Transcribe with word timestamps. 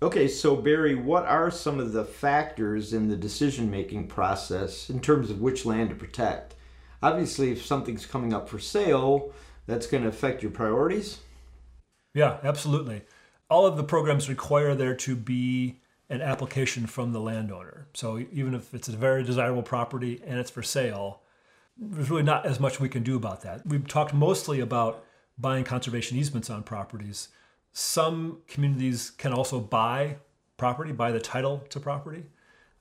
Okay, 0.00 0.28
so 0.28 0.54
Barry, 0.54 0.94
what 0.94 1.26
are 1.26 1.50
some 1.50 1.80
of 1.80 1.92
the 1.92 2.04
factors 2.04 2.92
in 2.92 3.08
the 3.08 3.16
decision 3.16 3.68
making 3.68 4.06
process 4.06 4.90
in 4.90 5.00
terms 5.00 5.28
of 5.28 5.40
which 5.40 5.66
land 5.66 5.88
to 5.90 5.96
protect? 5.96 6.54
Obviously, 7.02 7.50
if 7.50 7.66
something's 7.66 8.06
coming 8.06 8.32
up 8.32 8.48
for 8.48 8.60
sale, 8.60 9.32
that's 9.66 9.88
going 9.88 10.04
to 10.04 10.08
affect 10.08 10.40
your 10.40 10.52
priorities. 10.52 11.18
Yeah, 12.14 12.38
absolutely. 12.44 13.02
All 13.50 13.66
of 13.66 13.76
the 13.76 13.82
programs 13.82 14.28
require 14.28 14.76
there 14.76 14.94
to 14.94 15.16
be 15.16 15.80
an 16.08 16.22
application 16.22 16.86
from 16.86 17.12
the 17.12 17.20
landowner. 17.20 17.88
So 17.92 18.18
even 18.32 18.54
if 18.54 18.72
it's 18.74 18.88
a 18.88 18.96
very 18.96 19.24
desirable 19.24 19.64
property 19.64 20.22
and 20.24 20.38
it's 20.38 20.50
for 20.50 20.62
sale, 20.62 21.22
there's 21.76 22.08
really 22.08 22.22
not 22.22 22.46
as 22.46 22.60
much 22.60 22.78
we 22.78 22.88
can 22.88 23.02
do 23.02 23.16
about 23.16 23.42
that. 23.42 23.66
We've 23.66 23.86
talked 23.86 24.14
mostly 24.14 24.60
about 24.60 25.04
buying 25.36 25.64
conservation 25.64 26.16
easements 26.16 26.50
on 26.50 26.62
properties. 26.62 27.30
Some 27.72 28.38
communities 28.48 29.10
can 29.10 29.32
also 29.32 29.60
buy 29.60 30.16
property, 30.56 30.92
buy 30.92 31.12
the 31.12 31.20
title 31.20 31.64
to 31.70 31.80
property. 31.80 32.24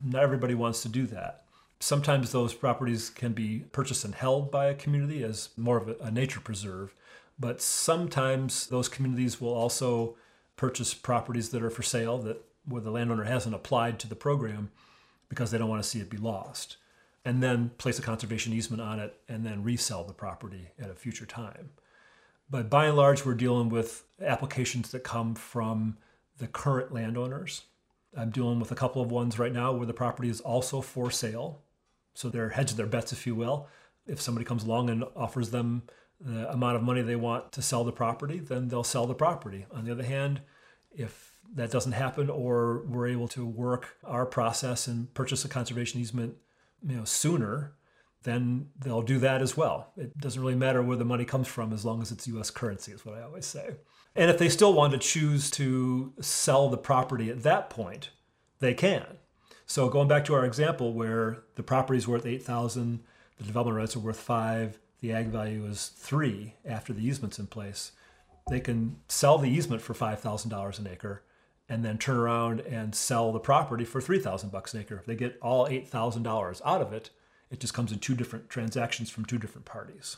Not 0.03 0.23
everybody 0.23 0.53
wants 0.53 0.81
to 0.81 0.89
do 0.89 1.05
that. 1.07 1.43
Sometimes 1.79 2.31
those 2.31 2.53
properties 2.53 3.09
can 3.09 3.33
be 3.33 3.59
purchased 3.71 4.03
and 4.03 4.15
held 4.15 4.51
by 4.51 4.65
a 4.65 4.73
community 4.73 5.23
as 5.23 5.49
more 5.55 5.77
of 5.77 5.95
a, 6.01 6.11
nature 6.11 6.39
preserve, 6.39 6.95
but 7.39 7.61
sometimes 7.61 8.67
those 8.67 8.89
communities 8.89 9.39
will 9.39 9.53
also 9.53 10.15
purchase 10.55 10.95
properties 10.95 11.49
that 11.49 11.61
are 11.61 11.69
for 11.69 11.83
sale 11.83 12.17
that 12.17 12.43
where 12.65 12.81
the 12.81 12.91
landowner 12.91 13.25
hasn't 13.25 13.53
applied 13.53 13.99
to 13.99 14.07
the 14.07 14.15
program 14.15 14.71
because 15.29 15.51
they 15.51 15.57
don't 15.57 15.69
want 15.69 15.81
to 15.81 15.87
see 15.87 15.99
it 15.99 16.09
be 16.09 16.17
lost 16.17 16.77
and 17.23 17.43
then 17.43 17.69
place 17.77 17.99
a 17.99 18.01
conservation 18.01 18.53
easement 18.53 18.81
on 18.81 18.99
it 18.99 19.19
and 19.27 19.45
then 19.45 19.61
resell 19.61 20.03
the 20.03 20.13
property 20.13 20.69
at 20.79 20.89
a 20.89 20.95
future 20.95 21.25
time. 21.25 21.69
But 22.49 22.69
by 22.69 22.85
and 22.85 22.97
large, 22.97 23.25
we're 23.25 23.33
dealing 23.33 23.69
with 23.69 24.05
applications 24.21 24.91
that 24.91 25.03
come 25.03 25.35
from 25.35 25.97
the 26.37 26.47
current 26.47 26.93
landowners. 26.93 27.63
I'm 28.15 28.29
dealing 28.29 28.59
with 28.59 28.71
a 28.71 28.75
couple 28.75 29.01
of 29.01 29.11
ones 29.11 29.37
right 29.37 29.51
now 29.51 29.73
where 29.73 29.85
the 29.85 29.93
property 29.93 30.29
is 30.29 30.39
also 30.41 30.81
for 30.81 31.11
sale. 31.11 31.61
So 32.13 32.29
they're 32.29 32.49
hedging 32.49 32.77
their 32.77 32.87
bets, 32.87 33.11
if 33.11 33.27
you 33.27 33.35
will. 33.35 33.67
If 34.07 34.21
somebody 34.21 34.45
comes 34.45 34.63
along 34.63 34.89
and 34.89 35.03
offers 35.15 35.51
them 35.51 35.83
the 36.19 36.49
amount 36.51 36.77
of 36.77 36.83
money 36.83 37.01
they 37.01 37.15
want 37.15 37.51
to 37.51 37.61
sell 37.61 37.83
the 37.83 37.91
property, 37.91 38.39
then 38.39 38.69
they'll 38.69 38.83
sell 38.83 39.05
the 39.05 39.13
property. 39.13 39.65
On 39.71 39.85
the 39.85 39.91
other 39.91 40.03
hand, 40.03 40.41
if 40.91 41.37
that 41.53 41.71
doesn't 41.71 41.91
happen 41.91 42.29
or 42.29 42.83
we're 42.87 43.07
able 43.07 43.27
to 43.29 43.45
work 43.45 43.97
our 44.03 44.25
process 44.25 44.87
and 44.87 45.13
purchase 45.13 45.45
a 45.45 45.49
conservation 45.49 45.99
easement 45.99 46.37
you 46.85 46.97
know 46.97 47.05
sooner, 47.05 47.73
then 48.27 48.67
they'll 48.79 49.01
do 49.01 49.19
that 49.19 49.41
as 49.41 49.55
well. 49.55 49.91
It 49.97 50.17
doesn't 50.17 50.41
really 50.41 50.55
matter 50.55 50.81
where 50.81 50.97
the 50.97 51.05
money 51.05 51.25
comes 51.25 51.47
from 51.47 51.71
as 51.71 51.85
long 51.85 52.01
as 52.01 52.11
it's 52.11 52.27
US 52.27 52.49
currency, 52.49 52.91
is 52.91 53.05
what 53.05 53.15
I 53.15 53.23
always 53.23 53.45
say. 53.45 53.75
And 54.15 54.29
if 54.29 54.37
they 54.37 54.49
still 54.49 54.73
want 54.73 54.93
to 54.93 54.99
choose 54.99 55.49
to 55.51 56.13
sell 56.19 56.69
the 56.69 56.77
property 56.77 57.29
at 57.29 57.43
that 57.43 57.69
point, 57.69 58.09
they 58.59 58.73
can. 58.73 59.05
So 59.65 59.89
going 59.89 60.07
back 60.07 60.25
to 60.25 60.33
our 60.33 60.45
example 60.45 60.93
where 60.93 61.43
the 61.55 61.63
property 61.63 61.97
is 61.97 62.07
worth 62.07 62.25
8,000, 62.25 63.03
the 63.37 63.43
development 63.43 63.77
rights 63.77 63.95
are 63.95 63.99
worth 63.99 64.19
5, 64.19 64.79
the 65.01 65.13
ag 65.13 65.27
value 65.27 65.65
is 65.65 65.87
3 65.97 66.53
after 66.65 66.93
the 66.93 67.05
easement's 67.05 67.37
in 67.37 67.47
place, 67.47 67.91
they 68.49 68.59
can 68.59 68.97
sell 69.07 69.37
the 69.37 69.49
easement 69.49 69.81
for 69.81 69.93
$5,000 69.93 70.79
an 70.79 70.87
acre 70.87 71.21
and 71.69 71.83
then 71.83 71.97
turn 71.97 72.17
around 72.17 72.61
and 72.61 72.95
sell 72.95 73.31
the 73.31 73.39
property 73.39 73.83
for 73.83 73.99
3000 74.01 74.51
bucks 74.51 74.73
an 74.73 74.81
acre. 74.81 74.97
If 74.97 75.05
they 75.05 75.15
get 75.15 75.37
all 75.41 75.67
$8,000 75.67 76.61
out 76.65 76.81
of 76.81 76.93
it, 76.93 77.09
it 77.49 77.59
just 77.59 77.73
comes 77.73 77.91
in 77.91 77.99
two 77.99 78.15
different 78.15 78.49
transactions 78.49 79.09
from 79.09 79.25
two 79.25 79.37
different 79.37 79.65
parties. 79.65 80.17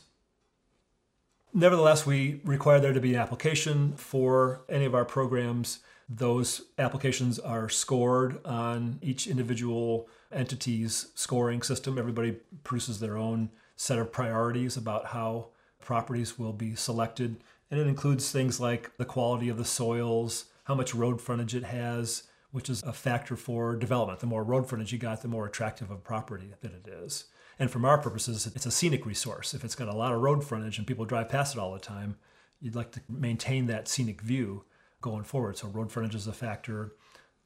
Nevertheless, 1.52 2.06
we 2.06 2.40
require 2.44 2.78
there 2.78 2.92
to 2.92 3.00
be 3.00 3.14
an 3.14 3.20
application 3.20 3.94
for 3.96 4.62
any 4.68 4.84
of 4.84 4.94
our 4.94 5.04
programs. 5.04 5.80
Those 6.08 6.62
applications 6.78 7.38
are 7.38 7.68
scored 7.68 8.44
on 8.44 8.98
each 9.02 9.26
individual 9.26 10.08
entity's 10.32 11.08
scoring 11.14 11.62
system. 11.62 11.98
Everybody 11.98 12.36
produces 12.62 13.00
their 13.00 13.16
own 13.16 13.50
set 13.76 13.98
of 13.98 14.12
priorities 14.12 14.76
about 14.76 15.06
how 15.06 15.48
properties 15.80 16.38
will 16.38 16.52
be 16.52 16.74
selected. 16.74 17.42
And 17.70 17.80
it 17.80 17.86
includes 17.86 18.30
things 18.30 18.60
like 18.60 18.96
the 18.96 19.04
quality 19.04 19.48
of 19.48 19.58
the 19.58 19.64
soils, 19.64 20.46
how 20.64 20.74
much 20.74 20.94
road 20.94 21.20
frontage 21.20 21.54
it 21.54 21.64
has, 21.64 22.24
which 22.52 22.68
is 22.68 22.82
a 22.82 22.92
factor 22.92 23.36
for 23.36 23.76
development. 23.76 24.20
The 24.20 24.26
more 24.26 24.44
road 24.44 24.68
frontage 24.68 24.92
you 24.92 24.98
got, 24.98 25.22
the 25.22 25.28
more 25.28 25.46
attractive 25.46 25.90
a 25.90 25.96
property 25.96 26.52
that 26.60 26.72
it 26.72 26.88
is. 26.88 27.24
And 27.58 27.70
from 27.70 27.84
our 27.84 27.98
purposes, 27.98 28.50
it's 28.54 28.66
a 28.66 28.70
scenic 28.70 29.04
resource. 29.04 29.54
If 29.54 29.64
it's 29.64 29.74
got 29.74 29.88
a 29.88 29.96
lot 29.96 30.12
of 30.12 30.20
road 30.20 30.44
frontage 30.44 30.78
and 30.78 30.86
people 30.86 31.04
drive 31.04 31.28
past 31.28 31.54
it 31.54 31.60
all 31.60 31.72
the 31.72 31.78
time, 31.78 32.16
you'd 32.60 32.74
like 32.74 32.92
to 32.92 33.00
maintain 33.08 33.66
that 33.66 33.88
scenic 33.88 34.20
view 34.20 34.64
going 35.00 35.24
forward. 35.24 35.58
So 35.58 35.68
road 35.68 35.92
frontage 35.92 36.14
is 36.14 36.26
a 36.26 36.32
factor. 36.32 36.92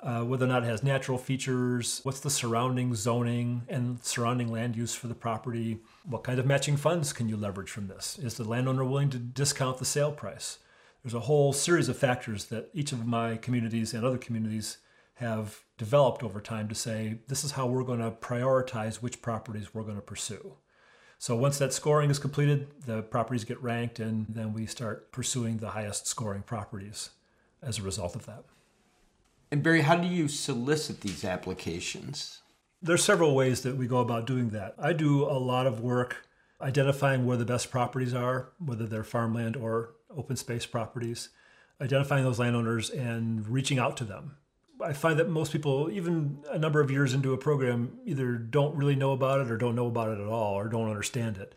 Uh, 0.01 0.23
whether 0.23 0.45
or 0.45 0.49
not 0.49 0.63
it 0.63 0.67
has 0.67 0.83
natural 0.83 1.19
features, 1.19 2.01
what's 2.03 2.21
the 2.21 2.31
surrounding 2.31 2.95
zoning 2.95 3.63
and 3.69 4.03
surrounding 4.05 4.53
land 4.53 4.77
use 4.77 4.95
for 4.95 5.09
the 5.09 5.15
property, 5.15 5.79
what 6.05 6.25
kind 6.25 6.39
of 6.39 6.47
matching 6.47 6.77
funds 6.77 7.13
can 7.13 7.29
you 7.29 7.37
leverage 7.37 7.71
from 7.71 7.89
this? 7.89 8.19
Is 8.19 8.35
the 8.35 8.45
landowner 8.45 8.85
willing 8.85 9.11
to 9.11 9.19
discount 9.19 9.79
the 9.79 9.85
sale 9.85 10.13
price? 10.13 10.59
there's 11.05 11.15
a 11.15 11.21
whole 11.21 11.53
series 11.53 11.91
of 11.91 11.99
factors 11.99 12.47
that 12.47 12.71
each 12.73 12.91
of 12.91 13.07
my 13.07 13.37
communities 13.37 13.93
and 13.93 14.05
other 14.05 14.17
communities 14.17 14.79
have 15.15 15.61
developed 15.79 16.23
over 16.23 16.41
time 16.41 16.69
to 16.69 16.75
say 16.75 17.19
this 17.29 17.45
is 17.45 17.53
how 17.53 17.67
we're 17.67 17.85
going 17.85 18.01
to 18.01 18.11
prioritize 18.11 18.97
which 18.97 19.23
properties 19.23 19.73
we're 19.73 19.83
going 19.83 19.97
to 19.97 20.03
pursue. 20.03 20.57
So 21.19 21.37
once 21.37 21.59
that 21.59 21.73
scoring 21.73 22.11
is 22.11 22.19
completed, 22.19 22.69
the 22.85 23.03
properties 23.03 23.45
get 23.45 23.63
ranked, 23.63 24.01
and 24.01 24.27
then 24.29 24.53
we 24.53 24.67
start 24.67 25.13
pursuing 25.13 25.59
the 25.59 25.71
highest 25.71 26.07
scoring 26.07 26.43
properties 26.43 27.11
as 27.63 27.79
a 27.79 27.83
result 27.83 28.15
of 28.15 28.27
that. 28.27 28.45
And 29.51 29.63
Barry, 29.63 29.83
how 29.83 29.97
do 29.97 30.09
you 30.09 30.29
solicit 30.29 31.01
these 31.01 31.25
applications? 31.25 32.43
There's 32.83 33.05
several 33.05 33.35
ways 33.35 33.63
that 33.63 33.77
we 33.77 33.87
go 33.87 33.99
about 33.99 34.27
doing 34.27 34.51
that. 34.51 34.75
I 34.79 34.93
do 34.93 35.25
a 35.25 35.39
lot 35.39 35.67
of 35.67 35.81
work 35.81 36.27
identifying 36.61 37.25
where 37.25 37.37
the 37.37 37.45
best 37.45 37.71
properties 37.71 38.15
are, 38.15 38.53
whether 38.59 38.87
they're 38.87 39.05
farmland 39.05 39.57
or 39.57 39.95
open 40.15 40.37
space 40.37 40.67
properties, 40.67 41.31
identifying 41.81 42.25
those 42.25 42.39
landowners 42.39 42.91
and 42.91 43.49
reaching 43.49 43.79
out 43.79 43.97
to 43.99 44.05
them. 44.05 44.37
I 44.85 44.93
find 44.93 45.19
that 45.19 45.29
most 45.29 45.53
people, 45.53 45.91
even 45.91 46.39
a 46.51 46.59
number 46.59 46.81
of 46.81 46.91
years 46.91 47.15
into 47.15 47.33
a 47.33 47.39
program, 47.39 47.99
either 48.05 48.35
don't 48.37 48.77
really 48.77 48.95
know 48.95 49.13
about 49.13 49.41
it 49.41 49.51
or 49.51 49.57
don't 49.57 49.75
know 49.75 49.87
about 49.87 50.11
it 50.11 50.21
at 50.21 50.27
all 50.27 50.55
or 50.55 50.69
don't 50.69 50.89
understand 50.89 51.39
it. 51.39 51.55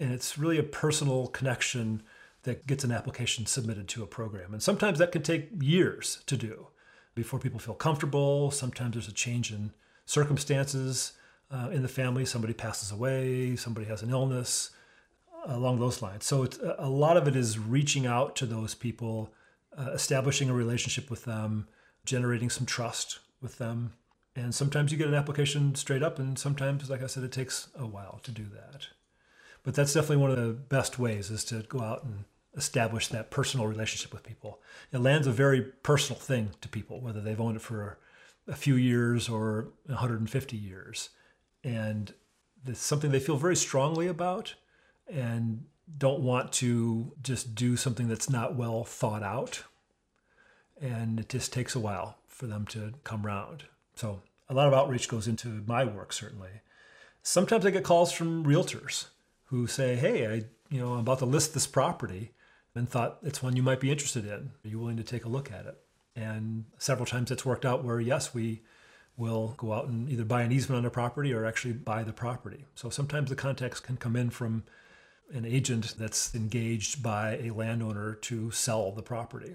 And 0.00 0.12
it's 0.12 0.38
really 0.38 0.58
a 0.58 0.62
personal 0.62 1.28
connection 1.28 2.02
that 2.42 2.66
gets 2.66 2.82
an 2.82 2.90
application 2.90 3.46
submitted 3.46 3.88
to 3.88 4.02
a 4.02 4.06
program. 4.06 4.52
And 4.52 4.62
sometimes 4.62 4.98
that 4.98 5.12
can 5.12 5.22
take 5.22 5.50
years 5.60 6.22
to 6.26 6.36
do 6.36 6.68
before 7.14 7.38
people 7.38 7.60
feel 7.60 7.74
comfortable. 7.74 8.50
Sometimes 8.50 8.94
there's 8.94 9.08
a 9.08 9.12
change 9.12 9.52
in 9.52 9.72
circumstances 10.06 11.12
uh, 11.50 11.68
in 11.70 11.82
the 11.82 11.88
family. 11.88 12.24
Somebody 12.24 12.54
passes 12.54 12.90
away, 12.90 13.54
somebody 13.54 13.86
has 13.86 14.02
an 14.02 14.10
illness, 14.10 14.70
along 15.44 15.78
those 15.78 16.02
lines. 16.02 16.24
So 16.24 16.42
it's, 16.44 16.58
a 16.78 16.88
lot 16.88 17.16
of 17.16 17.28
it 17.28 17.36
is 17.36 17.58
reaching 17.58 18.06
out 18.06 18.36
to 18.36 18.46
those 18.46 18.74
people, 18.74 19.32
uh, 19.76 19.90
establishing 19.92 20.48
a 20.48 20.54
relationship 20.54 21.10
with 21.10 21.24
them, 21.24 21.68
generating 22.04 22.50
some 22.50 22.66
trust 22.66 23.20
with 23.40 23.58
them. 23.58 23.94
And 24.34 24.54
sometimes 24.54 24.90
you 24.90 24.98
get 24.98 25.08
an 25.08 25.14
application 25.14 25.74
straight 25.74 26.02
up, 26.02 26.18
and 26.18 26.38
sometimes, 26.38 26.88
like 26.88 27.02
I 27.02 27.06
said, 27.06 27.22
it 27.24 27.32
takes 27.32 27.68
a 27.78 27.86
while 27.86 28.20
to 28.22 28.30
do 28.30 28.46
that. 28.54 28.86
But 29.62 29.74
that's 29.74 29.92
definitely 29.92 30.16
one 30.16 30.30
of 30.30 30.38
the 30.38 30.52
best 30.52 30.98
ways 30.98 31.30
is 31.30 31.44
to 31.46 31.62
go 31.68 31.80
out 31.80 32.04
and 32.04 32.24
establish 32.56 33.08
that 33.08 33.30
personal 33.30 33.66
relationship 33.66 34.12
with 34.12 34.22
people. 34.22 34.60
It 34.92 34.98
land's 34.98 35.26
a 35.26 35.32
very 35.32 35.62
personal 35.62 36.18
thing 36.18 36.50
to 36.60 36.68
people, 36.68 37.00
whether 37.00 37.20
they've 37.20 37.40
owned 37.40 37.56
it 37.56 37.62
for 37.62 37.98
a 38.48 38.56
few 38.56 38.74
years 38.74 39.28
or 39.28 39.68
150 39.86 40.56
years. 40.56 41.10
And 41.62 42.12
it's 42.66 42.80
something 42.80 43.10
they 43.10 43.20
feel 43.20 43.36
very 43.36 43.56
strongly 43.56 44.08
about 44.08 44.54
and 45.08 45.64
don't 45.98 46.20
want 46.20 46.52
to 46.52 47.12
just 47.22 47.54
do 47.54 47.76
something 47.76 48.08
that's 48.08 48.30
not 48.30 48.56
well 48.56 48.84
thought 48.84 49.22
out. 49.22 49.64
And 50.80 51.20
it 51.20 51.28
just 51.28 51.52
takes 51.52 51.74
a 51.74 51.80
while 51.80 52.18
for 52.26 52.46
them 52.46 52.66
to 52.66 52.94
come 53.04 53.24
around. 53.24 53.64
So 53.94 54.22
a 54.48 54.54
lot 54.54 54.68
of 54.68 54.74
outreach 54.74 55.08
goes 55.08 55.28
into 55.28 55.62
my 55.66 55.84
work, 55.84 56.12
certainly. 56.12 56.50
Sometimes 57.22 57.64
I 57.64 57.70
get 57.70 57.84
calls 57.84 58.12
from 58.12 58.44
realtors 58.44 59.06
who 59.46 59.66
say, 59.66 59.96
Hey, 59.96 60.26
I, 60.26 60.44
you 60.70 60.80
know, 60.80 60.94
I'm 60.94 61.00
about 61.00 61.20
to 61.20 61.26
list 61.26 61.54
this 61.54 61.66
property 61.66 62.32
and 62.74 62.88
thought 62.88 63.18
it's 63.22 63.42
one 63.42 63.54
you 63.54 63.62
might 63.62 63.80
be 63.80 63.90
interested 63.90 64.24
in. 64.24 64.50
Are 64.64 64.68
you 64.68 64.78
willing 64.78 64.96
to 64.96 65.02
take 65.02 65.24
a 65.24 65.28
look 65.28 65.52
at 65.52 65.66
it? 65.66 65.78
And 66.16 66.64
several 66.78 67.06
times 67.06 67.30
it's 67.30 67.46
worked 67.46 67.64
out 67.64 67.84
where, 67.84 68.00
yes, 68.00 68.34
we 68.34 68.62
will 69.16 69.54
go 69.58 69.72
out 69.72 69.86
and 69.86 70.08
either 70.08 70.24
buy 70.24 70.42
an 70.42 70.52
easement 70.52 70.78
on 70.78 70.84
the 70.84 70.90
property 70.90 71.32
or 71.32 71.44
actually 71.44 71.74
buy 71.74 72.02
the 72.02 72.12
property. 72.12 72.64
So 72.74 72.90
sometimes 72.90 73.28
the 73.28 73.36
contacts 73.36 73.80
can 73.80 73.96
come 73.96 74.16
in 74.16 74.30
from 74.30 74.64
an 75.32 75.44
agent 75.44 75.94
that's 75.98 76.34
engaged 76.34 77.02
by 77.02 77.36
a 77.36 77.50
landowner 77.50 78.14
to 78.14 78.50
sell 78.50 78.92
the 78.92 79.02
property. 79.02 79.54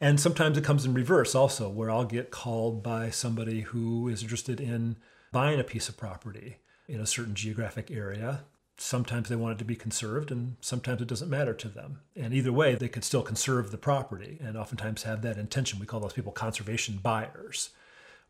And 0.00 0.20
sometimes 0.20 0.58
it 0.58 0.64
comes 0.64 0.84
in 0.84 0.92
reverse 0.92 1.34
also, 1.34 1.68
where 1.68 1.90
I'll 1.90 2.04
get 2.04 2.30
called 2.30 2.82
by 2.82 3.10
somebody 3.10 3.62
who 3.62 4.08
is 4.08 4.22
interested 4.22 4.60
in 4.60 4.96
buying 5.32 5.58
a 5.58 5.64
piece 5.64 5.88
of 5.88 5.96
property 5.96 6.56
in 6.86 7.00
a 7.00 7.06
certain 7.06 7.34
geographic 7.34 7.90
area. 7.90 8.44
Sometimes 8.78 9.28
they 9.28 9.36
want 9.36 9.56
it 9.56 9.58
to 9.58 9.64
be 9.64 9.74
conserved, 9.74 10.30
and 10.30 10.56
sometimes 10.60 11.00
it 11.00 11.08
doesn't 11.08 11.30
matter 11.30 11.54
to 11.54 11.68
them. 11.68 12.00
And 12.14 12.34
either 12.34 12.52
way, 12.52 12.74
they 12.74 12.88
could 12.88 13.04
still 13.04 13.22
conserve 13.22 13.70
the 13.70 13.78
property 13.78 14.38
and 14.40 14.56
oftentimes 14.56 15.04
have 15.04 15.22
that 15.22 15.38
intention. 15.38 15.78
We 15.78 15.86
call 15.86 16.00
those 16.00 16.12
people 16.12 16.32
conservation 16.32 17.00
buyers, 17.02 17.70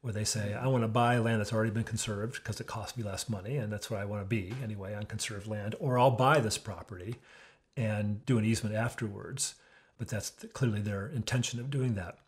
where 0.02 0.12
they 0.12 0.22
say, 0.22 0.54
I 0.54 0.68
want 0.68 0.84
to 0.84 0.88
buy 0.88 1.18
land 1.18 1.40
that's 1.40 1.52
already 1.52 1.72
been 1.72 1.82
conserved 1.82 2.34
because 2.34 2.60
it 2.60 2.68
costs 2.68 2.96
me 2.96 3.02
less 3.02 3.28
money, 3.28 3.56
and 3.56 3.72
that's 3.72 3.90
what 3.90 3.98
I 3.98 4.04
want 4.04 4.22
to 4.22 4.28
be 4.28 4.54
anyway 4.62 4.94
on 4.94 5.06
conserved 5.06 5.48
land, 5.48 5.74
or 5.80 5.98
I'll 5.98 6.12
buy 6.12 6.38
this 6.38 6.58
property 6.58 7.16
and 7.76 8.24
do 8.24 8.38
an 8.38 8.44
easement 8.44 8.76
afterwards. 8.76 9.56
But 9.98 10.08
that's 10.08 10.30
clearly 10.52 10.80
their 10.80 11.08
intention 11.08 11.58
of 11.60 11.70
doing 11.70 11.94
that. 11.94 12.18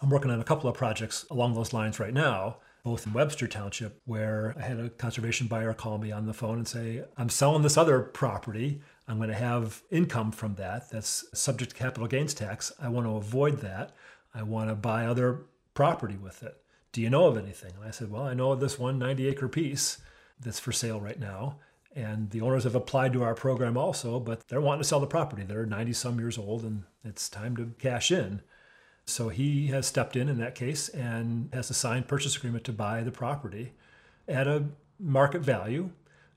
I'm 0.00 0.10
working 0.10 0.30
on 0.30 0.40
a 0.40 0.44
couple 0.44 0.68
of 0.68 0.76
projects 0.76 1.24
along 1.30 1.54
those 1.54 1.72
lines 1.72 1.98
right 1.98 2.12
now 2.12 2.56
both 2.84 3.06
in 3.06 3.14
Webster 3.14 3.48
Township, 3.48 4.00
where 4.04 4.54
I 4.58 4.62
had 4.62 4.78
a 4.78 4.90
conservation 4.90 5.46
buyer 5.46 5.72
call 5.72 5.96
me 5.96 6.12
on 6.12 6.26
the 6.26 6.34
phone 6.34 6.58
and 6.58 6.68
say, 6.68 7.02
I'm 7.16 7.30
selling 7.30 7.62
this 7.62 7.78
other 7.78 8.00
property. 8.00 8.82
I'm 9.08 9.16
going 9.16 9.30
to 9.30 9.34
have 9.34 9.82
income 9.90 10.30
from 10.30 10.56
that 10.56 10.90
that's 10.90 11.24
subject 11.32 11.70
to 11.72 11.76
capital 11.76 12.06
gains 12.06 12.34
tax. 12.34 12.72
I 12.80 12.90
want 12.90 13.06
to 13.06 13.16
avoid 13.16 13.60
that. 13.62 13.92
I 14.34 14.42
want 14.42 14.68
to 14.68 14.74
buy 14.74 15.06
other 15.06 15.40
property 15.72 16.16
with 16.16 16.42
it. 16.42 16.58
Do 16.92 17.00
you 17.00 17.08
know 17.08 17.26
of 17.26 17.38
anything? 17.38 17.72
And 17.76 17.88
I 17.88 17.90
said, 17.90 18.10
Well, 18.10 18.24
I 18.24 18.34
know 18.34 18.52
of 18.52 18.60
this 18.60 18.78
one 18.78 18.98
90 18.98 19.28
acre 19.28 19.48
piece 19.48 19.98
that's 20.38 20.60
for 20.60 20.70
sale 20.70 21.00
right 21.00 21.18
now. 21.18 21.56
And 21.94 22.30
the 22.30 22.40
owners 22.40 22.64
have 22.64 22.74
applied 22.74 23.12
to 23.12 23.22
our 23.22 23.34
program 23.34 23.76
also, 23.76 24.18
but 24.18 24.48
they're 24.48 24.60
wanting 24.60 24.82
to 24.82 24.88
sell 24.88 25.00
the 25.00 25.06
property. 25.06 25.44
They're 25.44 25.64
90 25.66 25.92
some 25.92 26.18
years 26.18 26.36
old 26.36 26.64
and 26.64 26.84
it's 27.04 27.28
time 27.28 27.56
to 27.56 27.72
cash 27.78 28.10
in. 28.10 28.42
So 29.06 29.28
he 29.28 29.68
has 29.68 29.86
stepped 29.86 30.16
in 30.16 30.28
in 30.28 30.38
that 30.38 30.54
case 30.54 30.88
and 30.88 31.50
has 31.52 31.70
a 31.70 31.74
signed 31.74 32.08
purchase 32.08 32.36
agreement 32.36 32.64
to 32.64 32.72
buy 32.72 33.02
the 33.02 33.12
property 33.12 33.74
at 34.26 34.48
a 34.48 34.64
market 34.98 35.42
value 35.42 35.90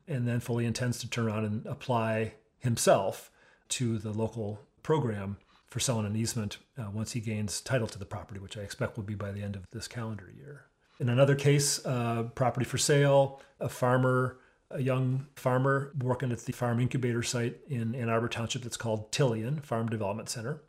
and 0.07 0.27
then 0.27 0.39
fully 0.39 0.65
intends 0.65 1.00
to 1.00 1.09
turn 1.09 1.27
around 1.27 1.45
and 1.45 1.65
apply 1.65 2.33
himself 2.59 3.31
to 3.69 3.98
the 3.98 4.12
local 4.12 4.59
program 4.83 5.38
for 5.69 5.80
selling 5.80 6.06
an 6.06 6.15
easement 6.15 6.57
uh, 6.77 6.89
once 6.92 7.12
he 7.12 7.19
gains 7.19 7.62
title 7.62 7.88
to 7.88 8.00
the 8.00 8.06
property, 8.06 8.39
which 8.39 8.57
I 8.57 8.62
expect 8.62 8.95
will 8.95 9.04
be 9.04 9.15
by 9.15 9.31
the 9.31 9.42
end 9.42 9.56
of 9.56 9.65
this 9.71 9.88
calendar 9.88 10.31
year. 10.36 10.65
In 11.00 11.09
another 11.09 11.36
case, 11.36 11.86
uh, 11.86 12.24
property 12.36 12.65
for 12.65 12.77
sale, 12.77 13.42
a 13.59 13.69
farmer, 13.69 14.39
a 14.71 14.81
young 14.81 15.27
farmer 15.35 15.93
working 16.01 16.31
at 16.31 16.39
the 16.39 16.51
farm 16.51 16.79
incubator 16.79 17.23
site 17.23 17.57
in 17.69 17.95
Ann 17.95 18.09
Arbor 18.09 18.27
Township 18.27 18.63
that's 18.63 18.77
called 18.77 19.11
Tilian 19.11 19.63
Farm 19.63 19.87
Development 19.87 20.29
Center. 20.29 20.61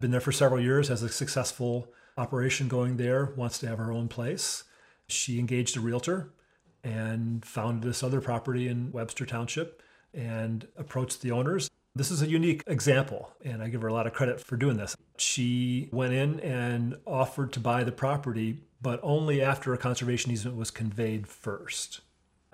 Been 0.00 0.10
there 0.10 0.20
for 0.20 0.32
several 0.32 0.60
years, 0.60 0.88
has 0.88 1.02
a 1.02 1.08
successful 1.08 1.88
operation 2.16 2.68
going 2.68 2.96
there, 2.96 3.32
wants 3.36 3.58
to 3.60 3.68
have 3.68 3.78
her 3.78 3.92
own 3.92 4.08
place. 4.08 4.64
She 5.08 5.38
engaged 5.38 5.76
a 5.76 5.80
realtor 5.80 6.32
and 6.84 7.44
found 7.44 7.82
this 7.82 8.02
other 8.02 8.20
property 8.20 8.68
in 8.68 8.92
Webster 8.92 9.26
Township 9.26 9.82
and 10.14 10.66
approached 10.76 11.22
the 11.22 11.30
owners. 11.30 11.70
This 11.94 12.10
is 12.10 12.22
a 12.22 12.28
unique 12.28 12.62
example, 12.66 13.32
and 13.44 13.62
I 13.62 13.68
give 13.68 13.82
her 13.82 13.88
a 13.88 13.92
lot 13.92 14.06
of 14.06 14.12
credit 14.12 14.40
for 14.40 14.56
doing 14.56 14.76
this. 14.76 14.96
She 15.16 15.88
went 15.92 16.12
in 16.12 16.38
and 16.40 16.96
offered 17.06 17.52
to 17.54 17.60
buy 17.60 17.82
the 17.82 17.92
property, 17.92 18.62
but 18.80 19.00
only 19.02 19.42
after 19.42 19.74
a 19.74 19.78
conservation 19.78 20.30
easement 20.30 20.56
was 20.56 20.70
conveyed 20.70 21.26
first. 21.26 22.00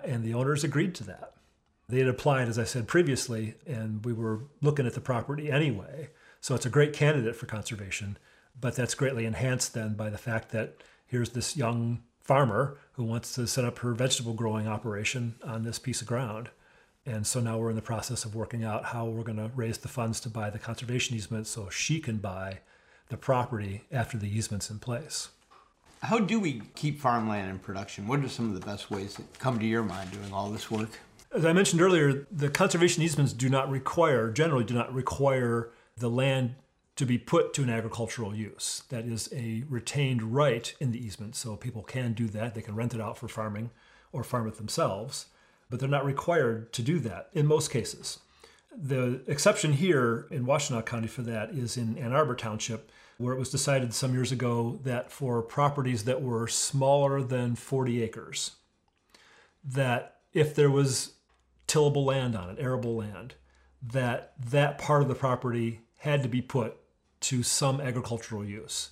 And 0.05 0.23
the 0.23 0.33
owners 0.33 0.63
agreed 0.63 0.95
to 0.95 1.03
that. 1.05 1.33
They 1.87 1.99
had 1.99 2.07
applied, 2.07 2.47
as 2.47 2.57
I 2.57 2.63
said 2.63 2.87
previously, 2.87 3.55
and 3.65 4.03
we 4.03 4.13
were 4.13 4.43
looking 4.61 4.87
at 4.87 4.93
the 4.93 5.01
property 5.01 5.51
anyway. 5.51 6.09
So 6.41 6.55
it's 6.55 6.65
a 6.65 6.71
great 6.71 6.93
candidate 6.93 7.35
for 7.35 7.45
conservation, 7.45 8.17
but 8.59 8.75
that's 8.75 8.95
greatly 8.95 9.25
enhanced 9.25 9.73
then 9.73 9.93
by 9.93 10.09
the 10.09 10.17
fact 10.17 10.49
that 10.51 10.83
here's 11.05 11.31
this 11.31 11.55
young 11.57 12.03
farmer 12.21 12.77
who 12.93 13.03
wants 13.03 13.33
to 13.35 13.45
set 13.47 13.65
up 13.65 13.79
her 13.79 13.93
vegetable 13.93 14.33
growing 14.33 14.67
operation 14.67 15.35
on 15.43 15.63
this 15.63 15.79
piece 15.79 16.01
of 16.01 16.07
ground. 16.07 16.49
And 17.05 17.27
so 17.27 17.39
now 17.39 17.59
we're 17.59 17.69
in 17.69 17.75
the 17.75 17.83
process 17.83 18.25
of 18.25 18.33
working 18.33 18.63
out 18.63 18.85
how 18.85 19.05
we're 19.05 19.23
going 19.23 19.37
to 19.37 19.51
raise 19.55 19.77
the 19.77 19.87
funds 19.87 20.19
to 20.21 20.29
buy 20.29 20.49
the 20.49 20.57
conservation 20.57 21.15
easement 21.15 21.45
so 21.45 21.69
she 21.69 21.99
can 21.99 22.17
buy 22.17 22.59
the 23.09 23.17
property 23.17 23.83
after 23.91 24.17
the 24.17 24.35
easement's 24.35 24.71
in 24.71 24.79
place. 24.79 25.29
How 26.01 26.19
do 26.19 26.39
we 26.39 26.61
keep 26.75 26.99
farmland 26.99 27.49
in 27.49 27.59
production? 27.59 28.07
What 28.07 28.19
are 28.19 28.29
some 28.29 28.53
of 28.53 28.59
the 28.59 28.65
best 28.65 28.91
ways 28.91 29.15
that 29.15 29.39
come 29.39 29.59
to 29.59 29.65
your 29.65 29.83
mind 29.83 30.11
doing 30.11 30.31
all 30.31 30.49
this 30.49 30.69
work? 30.69 30.99
As 31.31 31.45
I 31.45 31.53
mentioned 31.53 31.81
earlier, 31.81 32.27
the 32.31 32.49
conservation 32.49 33.01
easements 33.01 33.33
do 33.33 33.49
not 33.49 33.69
require, 33.69 34.29
generally, 34.29 34.63
do 34.63 34.73
not 34.73 34.93
require 34.93 35.71
the 35.97 36.09
land 36.09 36.55
to 36.95 37.05
be 37.05 37.17
put 37.17 37.53
to 37.53 37.63
an 37.63 37.69
agricultural 37.69 38.35
use. 38.35 38.83
That 38.89 39.05
is 39.05 39.29
a 39.33 39.63
retained 39.67 40.21
right 40.21 40.73
in 40.79 40.91
the 40.91 41.03
easement, 41.03 41.35
so 41.35 41.55
people 41.55 41.83
can 41.83 42.13
do 42.13 42.27
that. 42.27 42.55
They 42.55 42.61
can 42.61 42.75
rent 42.75 42.93
it 42.93 43.01
out 43.01 43.17
for 43.17 43.27
farming 43.27 43.71
or 44.13 44.23
farm 44.23 44.47
it 44.47 44.55
themselves, 44.55 45.25
but 45.69 45.79
they're 45.79 45.89
not 45.89 46.05
required 46.05 46.71
to 46.73 46.81
do 46.81 46.99
that 46.99 47.29
in 47.33 47.47
most 47.47 47.69
cases. 47.69 48.19
The 48.77 49.21
exception 49.27 49.73
here 49.73 50.27
in 50.31 50.45
Washtenaw 50.45 50.85
County 50.85 51.07
for 51.07 51.21
that 51.23 51.51
is 51.51 51.77
in 51.77 51.97
Ann 51.97 52.13
Arbor 52.13 52.35
Township, 52.35 52.91
where 53.17 53.33
it 53.33 53.39
was 53.39 53.49
decided 53.49 53.93
some 53.93 54.13
years 54.13 54.31
ago 54.31 54.79
that 54.83 55.11
for 55.11 55.41
properties 55.41 56.03
that 56.03 56.21
were 56.21 56.47
smaller 56.47 57.21
than 57.21 57.55
40 57.55 58.03
acres, 58.03 58.51
that 59.63 60.17
if 60.33 60.53
there 60.53 60.69
was 60.69 61.13
tillable 61.67 62.05
land 62.05 62.35
on 62.35 62.49
it, 62.49 62.57
arable 62.59 62.95
land, 62.95 63.35
that 63.81 64.33
that 64.37 64.77
part 64.77 65.01
of 65.01 65.07
the 65.07 65.15
property 65.15 65.81
had 65.99 66.21
to 66.23 66.29
be 66.29 66.41
put 66.41 66.77
to 67.21 67.41
some 67.41 67.79
agricultural 67.79 68.43
use, 68.43 68.89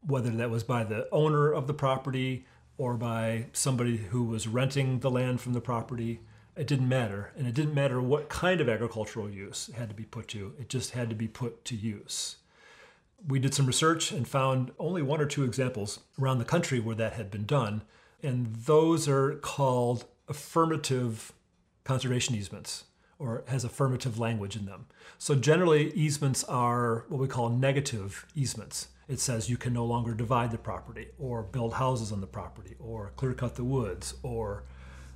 whether 0.00 0.30
that 0.30 0.50
was 0.50 0.64
by 0.64 0.82
the 0.82 1.08
owner 1.12 1.52
of 1.52 1.66
the 1.66 1.74
property 1.74 2.46
or 2.78 2.96
by 2.96 3.46
somebody 3.52 3.96
who 3.96 4.24
was 4.24 4.48
renting 4.48 5.00
the 5.00 5.10
land 5.10 5.40
from 5.40 5.52
the 5.52 5.60
property. 5.60 6.20
It 6.56 6.66
didn't 6.66 6.88
matter. 6.88 7.32
And 7.36 7.46
it 7.46 7.54
didn't 7.54 7.74
matter 7.74 8.00
what 8.00 8.28
kind 8.28 8.60
of 8.60 8.68
agricultural 8.68 9.30
use 9.30 9.68
it 9.68 9.76
had 9.76 9.88
to 9.88 9.94
be 9.94 10.04
put 10.04 10.28
to, 10.28 10.54
it 10.58 10.68
just 10.68 10.92
had 10.92 11.08
to 11.10 11.14
be 11.14 11.28
put 11.28 11.64
to 11.66 11.76
use. 11.76 12.36
We 13.24 13.38
did 13.38 13.54
some 13.54 13.66
research 13.66 14.12
and 14.12 14.26
found 14.26 14.72
only 14.78 15.02
one 15.02 15.20
or 15.20 15.26
two 15.26 15.44
examples 15.44 16.00
around 16.20 16.38
the 16.38 16.44
country 16.44 16.80
where 16.80 16.96
that 16.96 17.12
had 17.14 17.30
been 17.30 17.44
done. 17.44 17.82
And 18.22 18.54
those 18.54 19.08
are 19.08 19.34
called 19.36 20.06
affirmative 20.28 21.32
conservation 21.84 22.34
easements 22.34 22.84
or 23.18 23.44
has 23.48 23.64
affirmative 23.64 24.18
language 24.18 24.56
in 24.56 24.66
them. 24.66 24.86
So 25.18 25.34
generally, 25.34 25.92
easements 25.92 26.44
are 26.44 27.04
what 27.08 27.20
we 27.20 27.28
call 27.28 27.48
negative 27.48 28.26
easements. 28.34 28.88
It 29.08 29.20
says 29.20 29.48
you 29.48 29.56
can 29.56 29.72
no 29.72 29.84
longer 29.84 30.12
divide 30.14 30.50
the 30.50 30.58
property, 30.58 31.08
or 31.18 31.42
build 31.42 31.74
houses 31.74 32.12
on 32.12 32.20
the 32.20 32.26
property, 32.26 32.74
or 32.78 33.12
clear 33.16 33.32
cut 33.32 33.54
the 33.54 33.64
woods, 33.64 34.14
or 34.22 34.64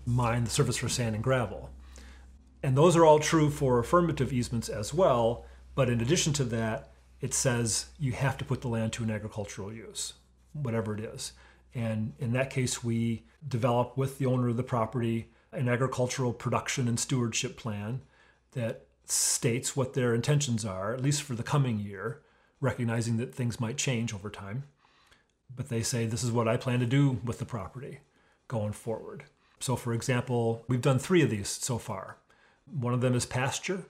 mine 0.06 0.44
the 0.44 0.50
surface 0.50 0.76
for 0.76 0.88
sand 0.88 1.14
and 1.14 1.24
gravel. 1.24 1.70
And 2.62 2.76
those 2.76 2.96
are 2.96 3.04
all 3.04 3.18
true 3.18 3.50
for 3.50 3.78
affirmative 3.78 4.32
easements 4.32 4.68
as 4.68 4.94
well, 4.94 5.44
but 5.74 5.90
in 5.90 6.00
addition 6.00 6.32
to 6.34 6.44
that, 6.44 6.89
it 7.20 7.34
says 7.34 7.86
you 7.98 8.12
have 8.12 8.38
to 8.38 8.44
put 8.44 8.60
the 8.60 8.68
land 8.68 8.92
to 8.94 9.02
an 9.02 9.10
agricultural 9.10 9.72
use, 9.72 10.14
whatever 10.52 10.94
it 10.94 11.00
is. 11.00 11.32
And 11.74 12.14
in 12.18 12.32
that 12.32 12.50
case, 12.50 12.82
we 12.82 13.24
develop 13.46 13.96
with 13.96 14.18
the 14.18 14.26
owner 14.26 14.48
of 14.48 14.56
the 14.56 14.62
property 14.62 15.28
an 15.52 15.68
agricultural 15.68 16.32
production 16.32 16.86
and 16.86 16.98
stewardship 16.98 17.56
plan 17.56 18.00
that 18.52 18.86
states 19.04 19.76
what 19.76 19.94
their 19.94 20.14
intentions 20.14 20.64
are, 20.64 20.94
at 20.94 21.02
least 21.02 21.22
for 21.22 21.34
the 21.34 21.42
coming 21.42 21.80
year, 21.80 22.22
recognizing 22.60 23.16
that 23.16 23.34
things 23.34 23.58
might 23.58 23.76
change 23.76 24.14
over 24.14 24.30
time. 24.30 24.64
But 25.54 25.68
they 25.68 25.82
say, 25.82 26.06
This 26.06 26.22
is 26.22 26.30
what 26.30 26.46
I 26.46 26.56
plan 26.56 26.80
to 26.80 26.86
do 26.86 27.20
with 27.24 27.38
the 27.38 27.44
property 27.44 27.98
going 28.46 28.72
forward. 28.72 29.24
So, 29.58 29.76
for 29.76 29.92
example, 29.92 30.64
we've 30.68 30.80
done 30.80 30.98
three 30.98 31.22
of 31.22 31.30
these 31.30 31.48
so 31.48 31.78
far. 31.78 32.18
One 32.70 32.94
of 32.94 33.00
them 33.00 33.14
is 33.14 33.26
pasture. 33.26 33.84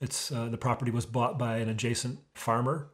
It's 0.00 0.30
uh, 0.30 0.46
the 0.46 0.58
property 0.58 0.90
was 0.90 1.06
bought 1.06 1.38
by 1.38 1.58
an 1.58 1.68
adjacent 1.68 2.18
farmer, 2.34 2.88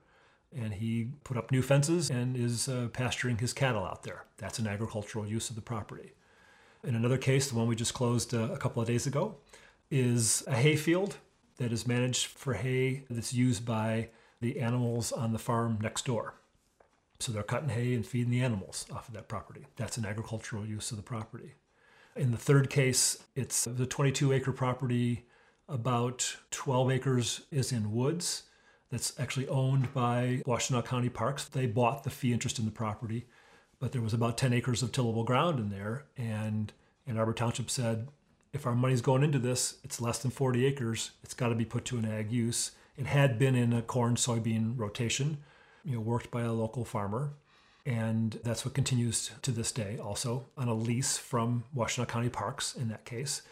and 0.54 0.74
he 0.74 1.08
put 1.24 1.36
up 1.36 1.50
new 1.50 1.62
fences 1.62 2.10
and 2.10 2.36
is 2.36 2.68
uh, 2.68 2.88
pasturing 2.92 3.38
his 3.38 3.52
cattle 3.52 3.84
out 3.84 4.02
there. 4.02 4.24
That's 4.38 4.58
an 4.58 4.66
agricultural 4.66 5.26
use 5.26 5.50
of 5.50 5.56
the 5.56 5.62
property. 5.62 6.12
In 6.84 6.94
another 6.94 7.18
case, 7.18 7.48
the 7.48 7.56
one 7.56 7.66
we 7.66 7.76
just 7.76 7.94
closed 7.94 8.34
uh, 8.34 8.50
a 8.52 8.56
couple 8.56 8.82
of 8.82 8.88
days 8.88 9.06
ago, 9.06 9.36
is 9.90 10.42
a 10.46 10.54
hay 10.54 10.74
field 10.74 11.16
that 11.58 11.72
is 11.72 11.86
managed 11.86 12.26
for 12.26 12.54
hay 12.54 13.04
that's 13.10 13.34
used 13.34 13.64
by 13.64 14.08
the 14.40 14.58
animals 14.58 15.12
on 15.12 15.32
the 15.32 15.38
farm 15.38 15.78
next 15.80 16.06
door. 16.06 16.34
So 17.20 17.30
they're 17.30 17.42
cutting 17.42 17.68
hay 17.68 17.94
and 17.94 18.04
feeding 18.04 18.32
the 18.32 18.40
animals 18.40 18.86
off 18.92 19.06
of 19.06 19.14
that 19.14 19.28
property. 19.28 19.66
That's 19.76 19.96
an 19.96 20.04
agricultural 20.04 20.66
use 20.66 20.90
of 20.90 20.96
the 20.96 21.02
property. 21.02 21.54
In 22.16 22.32
the 22.32 22.36
third 22.38 22.68
case, 22.68 23.22
it's 23.36 23.64
the 23.64 23.86
22 23.86 24.32
acre 24.32 24.52
property, 24.52 25.26
about 25.68 26.36
12 26.50 26.90
acres 26.90 27.42
is 27.50 27.72
in 27.72 27.92
woods 27.92 28.44
that's 28.90 29.18
actually 29.18 29.48
owned 29.48 29.92
by 29.94 30.42
Washtenaw 30.46 30.84
County 30.84 31.08
Parks. 31.08 31.44
They 31.46 31.66
bought 31.66 32.04
the 32.04 32.10
fee 32.10 32.32
interest 32.32 32.58
in 32.58 32.64
the 32.64 32.70
property 32.70 33.26
but 33.82 33.90
there 33.90 34.00
was 34.00 34.14
about 34.14 34.38
10 34.38 34.52
acres 34.52 34.80
of 34.80 34.92
tillable 34.92 35.24
ground 35.24 35.58
in 35.58 35.68
there. 35.68 36.04
And 36.16 36.72
Ann 37.04 37.18
Arbor 37.18 37.32
Township 37.32 37.68
said, 37.68 38.06
if 38.52 38.64
our 38.64 38.76
money's 38.76 39.00
going 39.00 39.24
into 39.24 39.40
this, 39.40 39.78
it's 39.82 40.00
less 40.00 40.18
than 40.18 40.30
40 40.30 40.64
acres. 40.64 41.10
It's 41.24 41.34
got 41.34 41.48
to 41.48 41.56
be 41.56 41.64
put 41.64 41.84
to 41.86 41.98
an 41.98 42.04
ag 42.04 42.30
use. 42.30 42.70
It 42.96 43.06
had 43.06 43.40
been 43.40 43.56
in 43.56 43.72
a 43.72 43.82
corn 43.82 44.14
soybean 44.14 44.78
rotation, 44.78 45.38
you 45.84 45.96
know, 45.96 46.00
worked 46.00 46.30
by 46.30 46.42
a 46.42 46.52
local 46.52 46.84
farmer. 46.84 47.32
And 47.84 48.38
that's 48.44 48.64
what 48.64 48.72
continues 48.72 49.32
to 49.42 49.50
this 49.50 49.72
day, 49.72 49.98
also 49.98 50.44
on 50.56 50.68
a 50.68 50.74
lease 50.74 51.18
from 51.18 51.64
Washtenaw 51.74 52.06
County 52.06 52.28
Parks 52.28 52.76
in 52.76 52.88
that 52.90 53.04
case. 53.04 53.42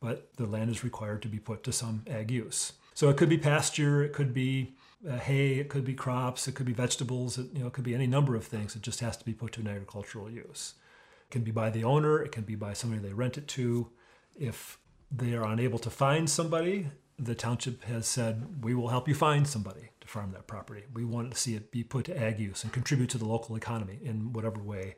But 0.00 0.34
the 0.36 0.46
land 0.46 0.70
is 0.70 0.84
required 0.84 1.22
to 1.22 1.28
be 1.28 1.38
put 1.38 1.64
to 1.64 1.72
some 1.72 2.04
ag 2.08 2.30
use. 2.30 2.72
So 2.94 3.08
it 3.08 3.16
could 3.16 3.28
be 3.28 3.38
pasture, 3.38 4.02
it 4.02 4.12
could 4.12 4.34
be 4.34 4.74
uh, 5.08 5.18
hay, 5.18 5.54
it 5.54 5.68
could 5.68 5.84
be 5.84 5.94
crops, 5.94 6.48
it 6.48 6.54
could 6.54 6.66
be 6.66 6.72
vegetables, 6.72 7.38
it, 7.38 7.46
you 7.52 7.60
know, 7.60 7.68
it 7.68 7.72
could 7.72 7.84
be 7.84 7.94
any 7.94 8.06
number 8.06 8.34
of 8.34 8.44
things. 8.44 8.74
It 8.74 8.82
just 8.82 9.00
has 9.00 9.16
to 9.16 9.24
be 9.24 9.32
put 9.32 9.52
to 9.52 9.60
an 9.60 9.68
agricultural 9.68 10.30
use. 10.30 10.74
It 11.22 11.30
can 11.30 11.42
be 11.42 11.50
by 11.50 11.70
the 11.70 11.84
owner, 11.84 12.20
it 12.20 12.32
can 12.32 12.44
be 12.44 12.56
by 12.56 12.72
somebody 12.72 13.02
they 13.02 13.12
rent 13.12 13.38
it 13.38 13.46
to. 13.48 13.90
If 14.34 14.78
they 15.10 15.34
are 15.34 15.44
unable 15.44 15.78
to 15.80 15.90
find 15.90 16.28
somebody, 16.28 16.88
the 17.18 17.34
township 17.34 17.84
has 17.84 18.06
said, 18.06 18.64
we 18.64 18.74
will 18.74 18.88
help 18.88 19.08
you 19.08 19.14
find 19.14 19.46
somebody 19.46 19.90
to 20.00 20.08
farm 20.08 20.32
that 20.32 20.46
property. 20.46 20.84
We 20.92 21.04
want 21.04 21.32
to 21.32 21.38
see 21.38 21.54
it 21.54 21.70
be 21.70 21.82
put 21.82 22.06
to 22.06 22.20
ag 22.20 22.38
use 22.38 22.62
and 22.62 22.72
contribute 22.72 23.10
to 23.10 23.18
the 23.18 23.26
local 23.26 23.56
economy 23.56 23.98
in 24.02 24.32
whatever 24.32 24.60
way 24.60 24.96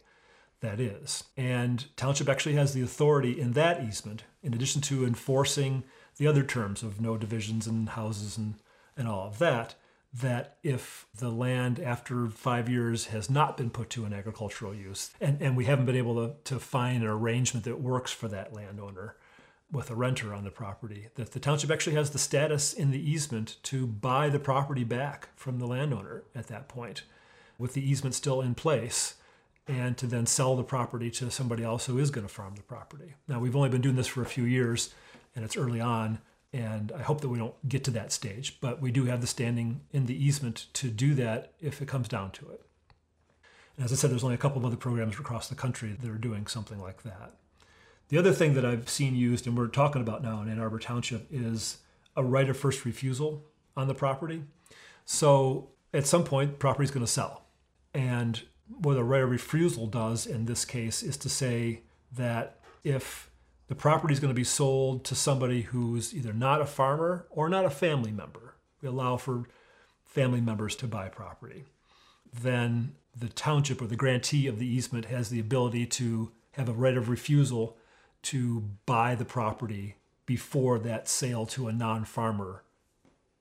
that 0.61 0.81
is. 0.81 1.25
And 1.37 1.85
township 1.97 2.29
actually 2.29 2.55
has 2.55 2.75
the 2.75 2.83
authority 2.83 3.41
in 3.41 3.53
that 3.53 3.83
easement, 3.83 4.25
in 4.43 4.55
addition 4.55 4.81
to 4.83 5.05
enforcing 5.05 5.85
the 6.17 6.27
other 6.27 6.43
terms 6.43 6.83
of 6.83 7.01
no 7.01 7.17
divisions 7.17 7.67
and 7.67 7.91
houses 7.91 8.37
and, 8.37 8.55
and 8.97 9.09
all 9.09 9.27
of 9.27 9.39
that, 9.39 9.75
that 10.13 10.57
if 10.63 11.07
the 11.17 11.31
land 11.31 11.79
after 11.79 12.29
five 12.29 12.69
years 12.69 13.07
has 13.07 13.31
not 13.31 13.57
been 13.57 13.71
put 13.71 13.89
to 13.91 14.05
an 14.05 14.13
agricultural 14.13 14.75
use 14.75 15.11
and, 15.21 15.41
and 15.41 15.57
we 15.57 15.65
haven't 15.65 15.87
been 15.87 15.97
able 15.97 16.17
to, 16.17 16.35
to 16.45 16.59
find 16.59 17.03
an 17.03 17.09
arrangement 17.09 17.65
that 17.65 17.81
works 17.81 18.11
for 18.11 18.29
that 18.29 18.53
landowner 18.53 19.17
with 19.71 19.89
a 19.89 19.95
renter 19.95 20.35
on 20.35 20.43
the 20.43 20.51
property, 20.51 21.07
that 21.15 21.31
the 21.31 21.39
township 21.39 21.71
actually 21.71 21.95
has 21.95 22.11
the 22.11 22.19
status 22.19 22.73
in 22.73 22.91
the 22.91 23.11
easement 23.11 23.57
to 23.63 23.87
buy 23.87 24.29
the 24.29 24.41
property 24.41 24.83
back 24.83 25.29
from 25.37 25.61
the 25.61 25.67
landowner 25.67 26.25
at 26.35 26.49
that 26.49 26.67
point 26.67 27.05
with 27.57 27.75
the 27.75 27.89
easement 27.89 28.15
still 28.15 28.41
in 28.41 28.55
place 28.55 29.15
and 29.71 29.97
to 29.97 30.07
then 30.07 30.27
sell 30.27 30.57
the 30.57 30.65
property 30.65 31.11
to 31.13 31.31
somebody 31.31 31.63
else 31.63 31.87
who 31.87 31.99
is 31.99 32.11
going 32.11 32.27
to 32.27 32.33
farm 32.33 32.57
the 32.57 32.63
property. 32.63 33.15
Now, 33.29 33.39
we've 33.39 33.55
only 33.55 33.69
been 33.69 33.81
doing 33.81 33.95
this 33.95 34.09
for 34.09 34.21
a 34.21 34.27
few 34.27 34.45
years 34.45 34.93
and 35.37 35.45
it's 35.45 35.57
early 35.57 35.81
on, 35.81 36.19
and 36.53 36.91
I 36.91 37.03
hope 37.03 37.21
that 37.21 37.29
we 37.29 37.39
don't 37.39 37.55
get 37.69 37.85
to 37.85 37.93
that 37.93 38.11
stage, 38.11 38.59
but 38.61 38.81
we 38.81 38.91
do 38.91 39.05
have 39.05 39.21
the 39.21 39.29
standing 39.29 39.83
in 39.93 40.07
the 40.07 40.25
easement 40.25 40.67
to 40.75 40.89
do 40.89 41.15
that 41.15 41.53
if 41.61 41.81
it 41.81 41.87
comes 41.87 42.09
down 42.09 42.33
to 42.33 42.51
it. 42.51 42.63
And 43.77 43.85
as 43.85 43.93
I 43.93 43.95
said, 43.95 44.11
there's 44.11 44.25
only 44.25 44.35
a 44.35 44.39
couple 44.39 44.59
of 44.59 44.65
other 44.65 44.77
programs 44.77 45.19
across 45.21 45.49
the 45.49 45.55
country 45.55 45.97
that 46.01 46.11
are 46.11 46.19
doing 46.19 46.49
something 46.49 46.81
like 46.81 47.05
that. 47.05 47.35
The 48.09 48.19
other 48.19 48.33
thing 48.33 48.55
that 48.55 48.65
I've 48.65 48.89
seen 48.89 49.15
used, 49.15 49.47
and 49.47 49.57
we're 49.57 49.69
talking 49.69 50.03
about 50.03 50.25
now 50.25 50.43
in 50.43 50.51
Ann 50.51 50.59
Arbor 50.59 50.81
Township, 50.81 51.29
is 51.31 51.79
a 52.17 52.25
right 52.25 52.51
of 52.51 52.57
first 52.57 52.85
refusal 52.85 53.45
on 53.77 53.87
the 53.87 53.95
property. 53.95 54.43
So 55.05 55.69
at 55.95 56.09
some 56.09 56.25
point, 56.25 56.59
property 56.59 56.85
is 56.85 56.91
going 56.91 57.07
to 57.07 57.13
sell. 57.13 57.45
And 57.95 58.43
what 58.79 58.97
a 58.97 59.03
right 59.03 59.23
of 59.23 59.31
refusal 59.31 59.87
does 59.87 60.27
in 60.27 60.47
this 60.47 60.65
case 60.65 61.03
is 61.03 61.17
to 61.19 61.29
say 61.29 61.83
that 62.17 62.61
if 62.85 63.31
the 63.71 63.77
property 63.77 64.13
is 64.13 64.19
going 64.19 64.35
to 64.35 64.35
be 64.35 64.43
sold 64.43 65.05
to 65.05 65.15
somebody 65.15 65.63
who's 65.63 66.13
either 66.13 66.33
not 66.33 66.61
a 66.61 66.67
farmer 66.67 67.25
or 67.31 67.49
not 67.49 67.65
a 67.65 67.71
family 67.71 68.11
member. 68.11 68.57
We 68.83 68.89
allow 68.89 69.17
for 69.17 69.45
family 70.05 70.41
members 70.41 70.75
to 70.77 70.89
buy 70.89 71.09
property. 71.09 71.63
Then 72.33 72.97
the 73.17 73.29
township 73.29 73.81
or 73.81 73.87
the 73.87 73.95
grantee 73.95 74.49
of 74.49 74.59
the 74.59 74.67
easement 74.67 75.05
has 75.05 75.31
the 75.31 75.39
ability 75.39 75.87
to 75.87 76.33
have 76.55 76.69
a 76.69 76.73
right 76.73 76.97
of 76.97 77.09
refusal 77.09 77.77
to 78.23 78.65
buy 78.87 79.15
the 79.15 79.25
property 79.25 79.95
before 80.27 80.81
that 80.81 81.09
sale 81.09 81.47
to 81.47 81.69
a 81.69 81.73
non 81.73 82.05
farmer 82.05 82.65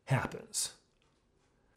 happens. 0.05 0.73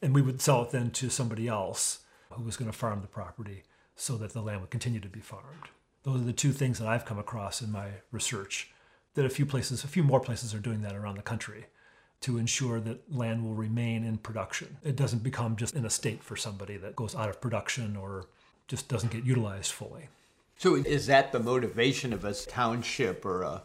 And 0.02 0.14
we 0.14 0.20
would 0.20 0.42
sell 0.42 0.60
it 0.62 0.72
then 0.72 0.90
to 0.90 1.08
somebody 1.08 1.48
else 1.48 2.00
who 2.32 2.44
was 2.44 2.56
going 2.56 2.70
to 2.70 2.76
farm 2.76 3.00
the 3.00 3.06
property 3.06 3.62
so 3.96 4.16
that 4.16 4.32
the 4.32 4.42
land 4.42 4.60
would 4.60 4.70
continue 4.70 5.00
to 5.00 5.08
be 5.08 5.20
farmed. 5.20 5.68
Those 6.02 6.20
are 6.20 6.24
the 6.24 6.32
two 6.32 6.52
things 6.52 6.78
that 6.78 6.88
I've 6.88 7.04
come 7.04 7.18
across 7.18 7.62
in 7.62 7.70
my 7.70 7.88
research. 8.10 8.70
That 9.14 9.26
a 9.26 9.30
few 9.30 9.44
places, 9.44 9.84
a 9.84 9.88
few 9.88 10.02
more 10.02 10.20
places 10.20 10.54
are 10.54 10.58
doing 10.58 10.82
that 10.82 10.96
around 10.96 11.16
the 11.16 11.22
country 11.22 11.66
to 12.22 12.38
ensure 12.38 12.80
that 12.80 13.12
land 13.14 13.44
will 13.44 13.54
remain 13.54 14.04
in 14.04 14.16
production. 14.16 14.76
It 14.82 14.96
doesn't 14.96 15.22
become 15.22 15.56
just 15.56 15.74
an 15.74 15.84
estate 15.84 16.22
for 16.22 16.36
somebody 16.36 16.76
that 16.78 16.96
goes 16.96 17.14
out 17.14 17.28
of 17.28 17.40
production 17.40 17.96
or 17.96 18.26
just 18.68 18.88
doesn't 18.88 19.12
get 19.12 19.24
utilized 19.24 19.72
fully. 19.72 20.08
So 20.56 20.76
is 20.76 21.06
that 21.08 21.32
the 21.32 21.40
motivation 21.40 22.12
of 22.12 22.24
a 22.24 22.32
township 22.32 23.24
or 23.26 23.42
a 23.42 23.62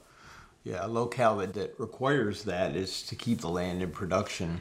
yeah, 0.64 0.86
a 0.86 0.88
locale 0.88 1.38
that, 1.38 1.54
that 1.54 1.80
requires 1.80 2.44
that 2.44 2.76
is 2.76 3.02
to 3.04 3.16
keep 3.16 3.40
the 3.40 3.50
land 3.50 3.82
in 3.82 3.92
production? 3.92 4.60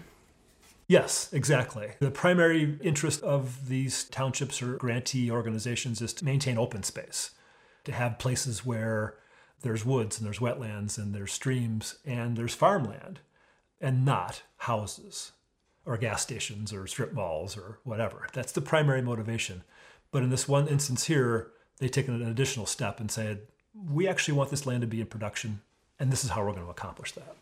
Yes, 0.88 1.32
exactly. 1.32 1.92
The 1.98 2.12
primary 2.12 2.78
interest 2.80 3.22
of 3.22 3.68
these 3.68 4.04
townships 4.04 4.62
or 4.62 4.76
grantee 4.76 5.30
organizations 5.30 6.00
is 6.00 6.12
to 6.14 6.24
maintain 6.24 6.58
open 6.58 6.82
space 6.84 7.30
to 7.84 7.92
have 7.92 8.18
places 8.18 8.64
where 8.64 9.14
there's 9.62 9.84
woods 9.84 10.18
and 10.18 10.26
there's 10.26 10.38
wetlands 10.38 10.98
and 10.98 11.14
there's 11.14 11.32
streams 11.32 11.96
and 12.04 12.36
there's 12.36 12.54
farmland 12.54 13.20
and 13.80 14.04
not 14.04 14.42
houses 14.58 15.32
or 15.84 15.96
gas 15.96 16.22
stations 16.22 16.72
or 16.72 16.86
strip 16.86 17.12
malls 17.12 17.56
or 17.56 17.78
whatever. 17.84 18.28
That's 18.32 18.52
the 18.52 18.60
primary 18.60 19.02
motivation. 19.02 19.62
But 20.12 20.22
in 20.22 20.30
this 20.30 20.48
one 20.48 20.68
instance 20.68 21.06
here, 21.06 21.50
they 21.78 21.88
take 21.88 22.08
an 22.08 22.22
additional 22.22 22.66
step 22.66 23.00
and 23.00 23.10
said, 23.10 23.42
we 23.74 24.08
actually 24.08 24.34
want 24.34 24.50
this 24.50 24.66
land 24.66 24.80
to 24.80 24.86
be 24.86 25.00
in 25.00 25.06
production, 25.06 25.60
and 25.98 26.10
this 26.10 26.24
is 26.24 26.30
how 26.30 26.44
we're 26.44 26.52
going 26.52 26.64
to 26.64 26.70
accomplish 26.70 27.12
that. 27.12 27.36